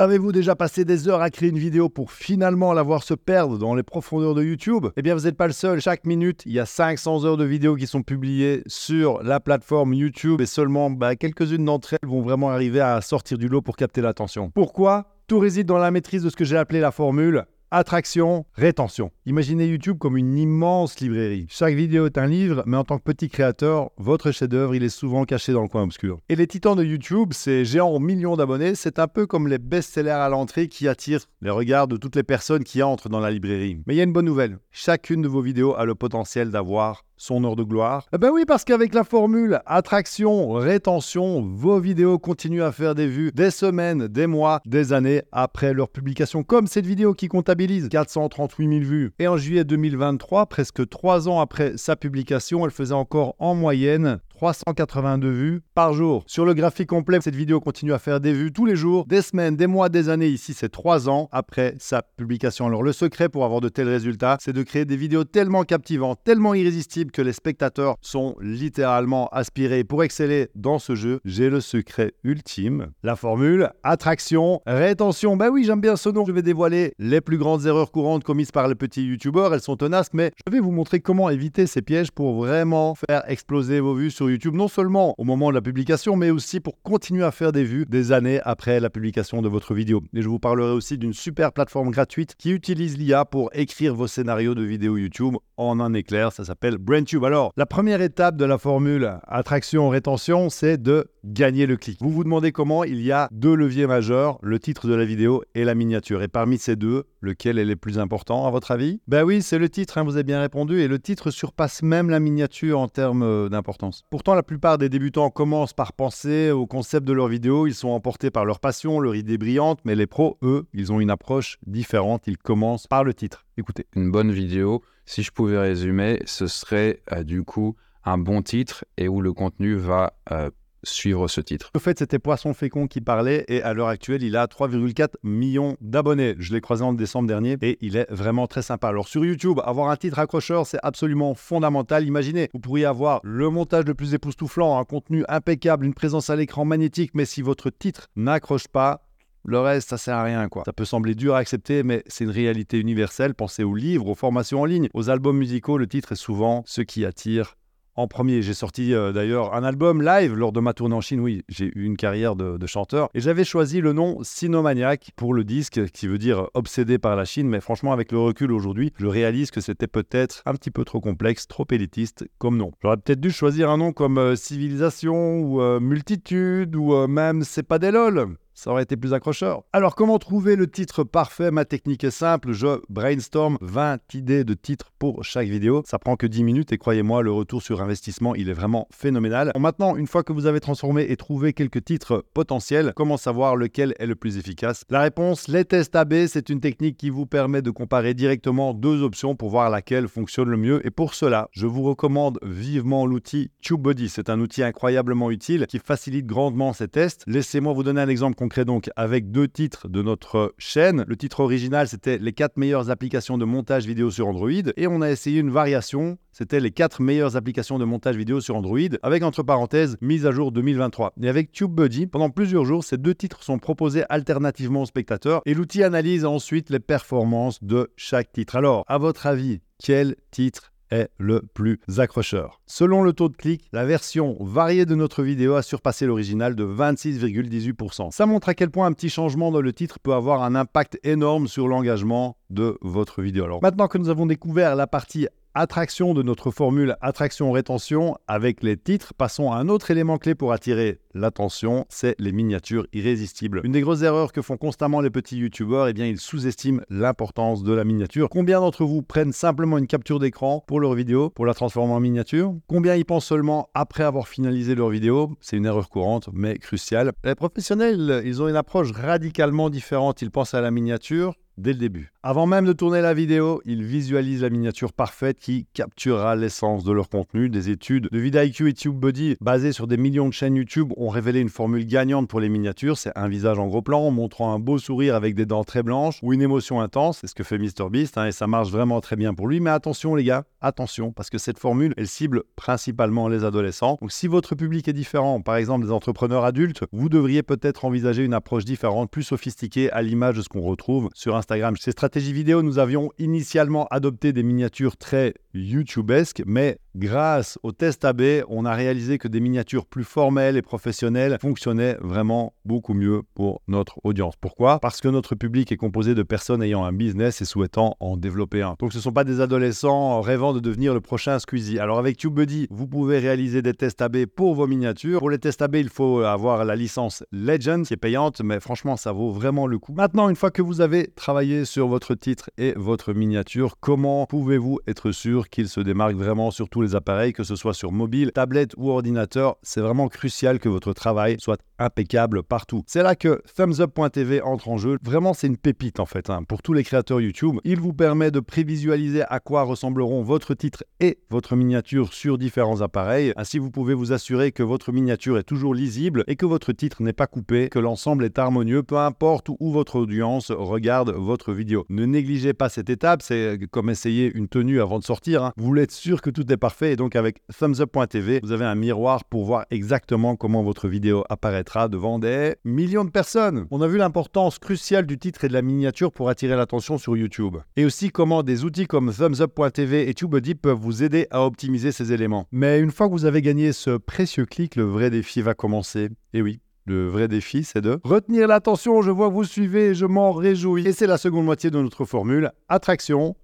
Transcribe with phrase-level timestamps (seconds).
[0.00, 3.58] Avez-vous déjà passé des heures à créer une vidéo pour finalement la voir se perdre
[3.58, 4.86] dans les profondeurs de YouTube?
[4.96, 5.78] Eh bien, vous n'êtes pas le seul.
[5.82, 9.92] Chaque minute, il y a 500 heures de vidéos qui sont publiées sur la plateforme
[9.92, 13.76] YouTube et seulement bah, quelques-unes d'entre elles vont vraiment arriver à sortir du lot pour
[13.76, 14.50] capter l'attention.
[14.54, 15.04] Pourquoi?
[15.26, 19.12] Tout réside dans la maîtrise de ce que j'ai appelé la formule Attraction, rétention.
[19.26, 21.46] Imaginez YouTube comme une immense librairie.
[21.48, 24.88] Chaque vidéo est un livre, mais en tant que petit créateur, votre chef-d'œuvre, il est
[24.88, 26.18] souvent caché dans le coin obscur.
[26.28, 29.58] Et les titans de YouTube, ces géants aux millions d'abonnés, c'est un peu comme les
[29.58, 33.30] best-sellers à l'entrée qui attirent les regards de toutes les personnes qui entrent dans la
[33.30, 33.80] librairie.
[33.86, 34.58] Mais il y a une bonne nouvelle.
[34.72, 38.44] Chacune de vos vidéos a le potentiel d'avoir son heure de gloire Eh ben oui,
[38.46, 44.08] parce qu'avec la formule attraction, rétention, vos vidéos continuent à faire des vues des semaines,
[44.08, 49.12] des mois, des années après leur publication, comme cette vidéo qui comptabilise 438 000 vues.
[49.18, 54.20] Et en juillet 2023, presque trois ans après sa publication, elle faisait encore en moyenne
[54.40, 56.24] 382 vues par jour.
[56.26, 59.20] Sur le graphique complet, cette vidéo continue à faire des vues tous les jours, des
[59.20, 60.28] semaines, des mois, des années.
[60.28, 62.66] Ici, c'est trois ans après sa publication.
[62.66, 66.20] Alors, le secret pour avoir de tels résultats, c'est de créer des vidéos tellement captivantes,
[66.24, 69.84] tellement irrésistibles que les spectateurs sont littéralement aspirés.
[69.84, 75.36] Pour exceller dans ce jeu, j'ai le secret ultime, la formule attraction, rétention.
[75.36, 76.24] Bah oui, j'aime bien ce nom.
[76.24, 79.52] Je vais dévoiler les plus grandes erreurs courantes commises par les petits youtubeurs.
[79.52, 83.22] Elles sont tenaces, mais je vais vous montrer comment éviter ces pièges pour vraiment faire
[83.28, 86.80] exploser vos vues sur YouTube, non seulement au moment de la publication, mais aussi pour
[86.82, 90.02] continuer à faire des vues des années après la publication de votre vidéo.
[90.14, 94.06] Et je vous parlerai aussi d'une super plateforme gratuite qui utilise l'IA pour écrire vos
[94.06, 96.32] scénarios de vidéos YouTube en un éclair.
[96.32, 97.24] Ça s'appelle BrainTube.
[97.24, 101.98] Alors, la première étape de la formule attraction-rétention, c'est de gagner le clic.
[102.00, 105.42] Vous vous demandez comment Il y a deux leviers majeurs, le titre de la vidéo
[105.54, 106.22] et la miniature.
[106.22, 109.00] Et parmi ces deux, lequel est le plus important à votre avis?
[109.06, 110.80] Ben oui, c'est le titre, hein, vous avez bien répondu.
[110.80, 114.04] Et le titre surpasse même la miniature en termes d'importance.
[114.20, 117.66] Pourtant, la plupart des débutants commencent par penser au concept de leur vidéo.
[117.66, 119.80] Ils sont emportés par leur passion, leur idée brillante.
[119.86, 122.24] Mais les pros, eux, ils ont une approche différente.
[122.26, 123.46] Ils commencent par le titre.
[123.56, 123.86] Écoutez.
[123.96, 128.84] Une bonne vidéo, si je pouvais résumer, ce serait euh, du coup un bon titre
[128.98, 130.50] et où le contenu va euh,
[130.82, 131.70] suivre ce titre.
[131.74, 135.76] Au fait, c'était Poisson Fécond qui parlait et à l'heure actuelle, il a 3,4 millions
[135.80, 136.34] d'abonnés.
[136.38, 138.88] Je l'ai croisé en décembre dernier et il est vraiment très sympa.
[138.88, 142.06] Alors sur YouTube, avoir un titre accrocheur, c'est absolument fondamental.
[142.06, 146.36] Imaginez, vous pourriez avoir le montage le plus époustouflant, un contenu impeccable, une présence à
[146.36, 149.04] l'écran magnétique, mais si votre titre n'accroche pas,
[149.44, 150.64] le reste, ça sert à rien, quoi.
[150.66, 153.34] Ça peut sembler dur à accepter, mais c'est une réalité universelle.
[153.34, 155.78] Pensez aux livres, aux formations en ligne, aux albums musicaux.
[155.78, 157.56] Le titre est souvent ce qui attire
[158.00, 158.42] en premier.
[158.42, 161.20] J'ai sorti euh, d'ailleurs un album live lors de ma tournée en Chine.
[161.20, 163.10] Oui, j'ai eu une carrière de, chanteur.
[163.14, 167.24] Et j'avais choisi le nom Sinomaniac pour le disque, qui veut dire obsédé par la
[167.24, 167.48] Chine.
[167.48, 171.00] Mais franchement, avec le recul aujourd'hui, je réalise que c'était peut-être un petit peu trop
[171.00, 172.72] complexe, trop élitiste comme nom.
[172.82, 177.62] J'aurais peut-être dû choisir un nom comme euh, Civilisation ou euh, Multitude ou même C'est
[177.62, 179.62] pas des lol ça aurait été plus accrocheur.
[179.72, 181.50] Alors comment trouver le titre parfait?
[181.50, 185.82] Ma technique est simple, je brainstorm 20 idées de titres pour chaque vidéo.
[185.86, 189.52] Ça prend que 10 minutes et croyez-moi, le retour sur investissement, il est vraiment phénoménal.
[189.58, 193.94] Maintenant, une fois que vous avez transformé et trouvé quelques titres potentiels, comment savoir lequel
[193.98, 194.84] est le plus efficace?
[194.90, 199.02] La réponse, les tests AB, c'est une technique qui vous permet de comparer directement deux
[199.02, 200.86] options pour voir laquelle fonctionne le mieux.
[200.86, 204.10] Et pour cela, je vous recommande vivement l'outil TubeBuddy.
[204.10, 207.24] C'est un outil incroyablement utile qui facilite grandement ces tests.
[207.26, 211.04] Laissez-moi vous donner un exemple concret donc avec deux titres de notre chaîne.
[211.06, 214.50] Le titre original, c'était les 4 meilleures applications de montage vidéo sur Android.
[214.76, 218.56] Et on a essayé une variation, c'était les 4 meilleures applications de montage vidéo sur
[218.56, 221.12] Android, avec entre parenthèses mise à jour 2023.
[221.22, 225.54] Et avec TubeBuddy, pendant plusieurs jours, ces deux titres sont proposés alternativement aux spectateurs et
[225.54, 228.56] l'outil analyse ensuite les performances de chaque titre.
[228.56, 232.60] Alors, à votre avis, quel titre est le plus accrocheur.
[232.66, 236.64] Selon le taux de clic, la version variée de notre vidéo a surpassé l'original de
[236.64, 238.10] 26,18%.
[238.10, 240.98] Ça montre à quel point un petit changement dans le titre peut avoir un impact
[241.04, 243.44] énorme sur l'engagement de votre vidéo.
[243.44, 248.76] Alors maintenant que nous avons découvert la partie attraction de notre formule attraction-rétention avec les
[248.76, 253.60] titres, passons à un autre élément clé pour attirer l'attention, c'est les miniatures irrésistibles.
[253.64, 257.62] Une des grosses erreurs que font constamment les petits youtubeurs, eh bien ils sous-estiment l'importance
[257.62, 258.28] de la miniature.
[258.28, 262.00] Combien d'entre vous prennent simplement une capture d'écran pour leur vidéo, pour la transformer en
[262.00, 262.54] miniature?
[262.68, 265.36] Combien y pensent seulement après avoir finalisé leur vidéo?
[265.40, 267.12] C'est une erreur courante, mais cruciale.
[267.24, 270.22] Les professionnels, ils ont une approche radicalement différente.
[270.22, 272.12] Ils pensent à la miniature dès le début.
[272.22, 276.92] Avant même de tourner la vidéo, ils visualisent la miniature parfaite qui capturera l'essence de
[276.92, 277.48] leur contenu.
[277.48, 281.40] Des études de vidIQ et TubeBuddy basées sur des millions de chaînes YouTube ont révélé
[281.40, 282.98] une formule gagnante pour les miniatures.
[282.98, 286.18] C'est un visage en gros plan montrant un beau sourire avec des dents très blanches
[286.22, 287.20] ou une émotion intense.
[287.22, 289.60] C'est ce que fait MrBeast hein, et ça marche vraiment très bien pour lui.
[289.60, 293.96] Mais attention les gars, attention parce que cette formule, elle cible principalement les adolescents.
[293.98, 298.26] Donc si votre public est différent, par exemple des entrepreneurs adultes, vous devriez peut-être envisager
[298.26, 301.76] une approche différente, plus sophistiquée à l'image de ce qu'on retrouve sur Instagram.
[301.80, 308.04] C'est stratégie vidéo, nous avions initialement adopté des miniatures très YouTubesques, mais grâce au test
[308.04, 313.22] AB, on a réalisé que des miniatures plus formelles et professionnelles fonctionnaient vraiment beaucoup mieux
[313.34, 314.34] pour notre audience.
[314.40, 314.80] Pourquoi?
[314.80, 318.62] Parce que notre public est composé de personnes ayant un business et souhaitant en développer
[318.62, 318.74] un.
[318.80, 321.78] Donc ce ne sont pas des adolescents rêvant de devenir le prochain Squeezie.
[321.78, 325.20] Alors avec TubeBuddy, vous pouvez réaliser des tests AB pour vos miniatures.
[325.20, 328.96] Pour les tests AB, il faut avoir la licence Legend qui est payante, mais franchement,
[328.96, 329.92] ça vaut vraiment le coup.
[329.92, 334.80] Maintenant, une fois que vous avez travaillé sur votre titre et votre miniature, comment pouvez-vous
[334.86, 338.32] être sûr qu'il se démarque vraiment sur tous les appareils, que ce soit sur mobile,
[338.32, 339.56] tablette ou ordinateur?
[339.62, 342.82] C'est vraiment crucial que votre travail soit impeccable partout.
[342.86, 344.98] C'est là que thumbsup.tv entre en jeu.
[345.02, 347.58] Vraiment, c'est une pépite en fait hein, pour tous les créateurs YouTube.
[347.64, 352.82] Il vous permet de prévisualiser à quoi ressembleront votre titre et votre miniature sur différents
[352.82, 353.32] appareils.
[353.36, 357.02] Ainsi, vous pouvez vous assurer que votre miniature est toujours lisible et que votre titre
[357.02, 361.84] n'est pas coupé, que l'ensemble est harmonieux, peu importe où votre audience regarde votre vidéo.
[361.90, 365.42] Ne négligez pas cette étape, c'est comme essayer une tenue avant de sortir.
[365.42, 365.52] Hein.
[365.56, 368.76] Vous voulez être sûr que tout est parfait et donc avec thumbsup.tv, vous avez un
[368.76, 373.66] miroir pour voir exactement comment votre vidéo apparaîtra devant des millions de personnes.
[373.72, 377.16] On a vu l'importance cruciale du titre et de la miniature pour attirer l'attention sur
[377.16, 377.56] YouTube.
[377.74, 382.12] Et aussi comment des outils comme thumbsup.tv et TubeBuddy peuvent vous aider à optimiser ces
[382.12, 382.46] éléments.
[382.52, 386.10] Mais une fois que vous avez gagné ce précieux clic, le vrai défi va commencer.
[386.34, 386.60] Et oui,
[386.90, 389.00] le vrai défi, c'est de retenir l'attention.
[389.02, 390.86] Je vois que vous suivez je m'en réjouis.
[390.86, 392.50] Et c'est la seconde moitié de notre formule.
[392.68, 393.36] Attraction,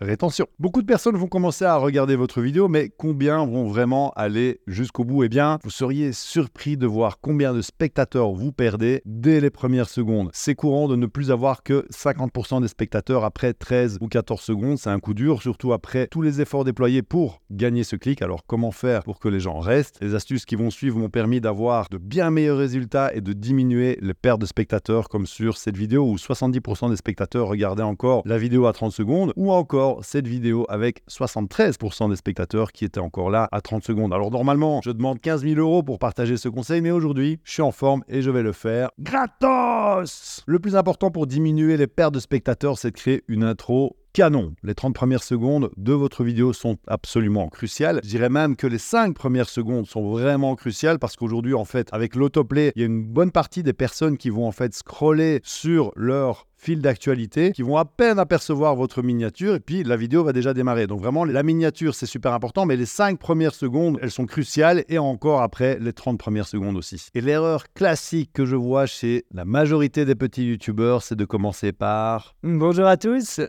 [0.00, 0.46] rétention.
[0.58, 5.04] Beaucoup de personnes vont commencer à regarder votre vidéo, mais combien vont vraiment aller jusqu'au
[5.04, 5.24] bout?
[5.24, 9.88] Eh bien, vous seriez surpris de voir combien de spectateurs vous perdez dès les premières
[9.88, 10.30] secondes.
[10.32, 14.78] C'est courant de ne plus avoir que 50% des spectateurs après 13 ou 14 secondes.
[14.78, 18.22] C'est un coup dur, surtout après tous les efforts déployés pour gagner ce clic.
[18.22, 19.98] Alors, comment faire pour que les gens restent?
[20.00, 23.98] Les astuces qui vont suivre m'ont permis d'avoir de bien meilleurs résultats et de diminuer
[24.00, 28.38] les pertes de spectateurs, comme sur cette vidéo où 70% des spectateurs regardaient encore la
[28.38, 33.30] vidéo à 30 secondes, ou encore cette vidéo avec 73% des spectateurs qui étaient encore
[33.30, 34.12] là à 30 secondes.
[34.12, 37.62] Alors normalement, je demande 15 000 euros pour partager ce conseil, mais aujourd'hui, je suis
[37.62, 42.14] en forme et je vais le faire gratos Le plus important pour diminuer les pertes
[42.14, 44.54] de spectateurs, c'est de créer une intro canon.
[44.62, 48.00] Les 30 premières secondes de votre vidéo sont absolument cruciales.
[48.02, 51.90] Je dirais même que les 5 premières secondes sont vraiment cruciales parce qu'aujourd'hui, en fait,
[51.92, 55.40] avec l'autoplay, il y a une bonne partie des personnes qui vont en fait scroller
[55.44, 60.24] sur leur fil d'actualité qui vont à peine apercevoir votre miniature et puis la vidéo
[60.24, 60.86] va déjà démarrer.
[60.86, 64.82] Donc vraiment, la miniature, c'est super important, mais les 5 premières secondes, elles sont cruciales
[64.88, 67.10] et encore après les 30 premières secondes aussi.
[67.14, 71.72] Et l'erreur classique que je vois chez la majorité des petits youtubeurs, c'est de commencer
[71.72, 73.42] par Bonjour à tous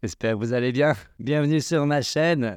[0.00, 0.94] J'espère que vous allez bien.
[1.18, 2.56] Bienvenue sur ma chaîne.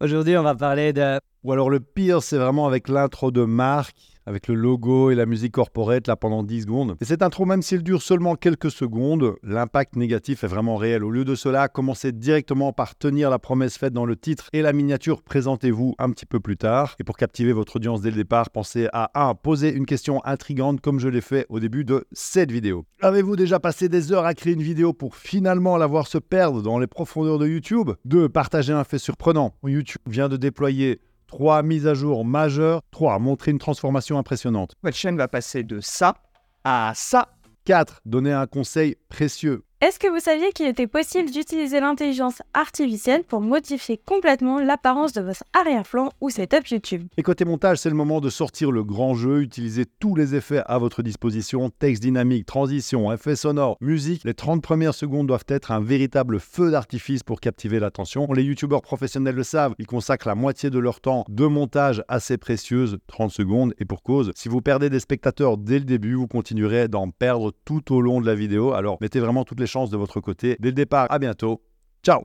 [0.00, 1.20] Aujourd'hui, on va parler de...
[1.44, 3.96] Ou alors le pire, c'est vraiment avec l'intro de Marc
[4.30, 6.96] avec le logo et la musique corporate là pendant 10 secondes.
[7.00, 11.04] Et cette intro, même s'il dure seulement quelques secondes, l'impact négatif est vraiment réel.
[11.04, 14.62] Au lieu de cela, commencez directement par tenir la promesse faite dans le titre et
[14.62, 16.94] la miniature, présentez-vous un petit peu plus tard.
[17.00, 19.34] Et pour captiver votre audience dès le départ, pensez à 1.
[19.34, 22.84] Poser une question intrigante comme je l'ai fait au début de cette vidéo.
[23.02, 26.62] Avez-vous déjà passé des heures à créer une vidéo pour finalement la voir se perdre
[26.62, 27.90] dans les profondeurs de YouTube?
[28.04, 28.28] 2.
[28.28, 29.54] Partager un fait surprenant.
[29.64, 31.00] YouTube vient de déployer
[31.30, 31.62] 3.
[31.62, 32.82] Mise à jour majeure.
[32.90, 33.20] 3.
[33.20, 34.74] Montrer une transformation impressionnante.
[34.82, 36.16] Votre chaîne va passer de ça
[36.64, 37.28] à ça.
[37.66, 38.00] 4.
[38.04, 39.62] Donner un conseil précieux.
[39.82, 45.22] Est-ce que vous saviez qu'il était possible d'utiliser l'intelligence artificielle pour modifier complètement l'apparence de
[45.22, 47.08] votre arrière-plan ou setup YouTube?
[47.16, 50.60] Et côté montage, c'est le moment de sortir le grand jeu, utiliser tous les effets
[50.66, 54.20] à votre disposition, texte dynamique, transition, effets sonores, musique.
[54.24, 58.30] Les 30 premières secondes doivent être un véritable feu d'artifice pour captiver l'attention.
[58.34, 62.36] Les youtubeurs professionnels le savent, ils consacrent la moitié de leur temps de montage assez
[62.36, 64.30] précieuse, 30 secondes, et pour cause.
[64.34, 68.20] Si vous perdez des spectateurs dès le début, vous continuerez d'en perdre tout au long
[68.20, 68.74] de la vidéo.
[68.74, 70.56] Alors mettez vraiment toutes les chances de votre côté.
[70.60, 71.62] Dès le départ, à bientôt.
[72.02, 72.22] Ciao